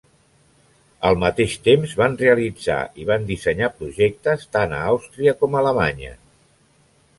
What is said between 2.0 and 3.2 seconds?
realitzar i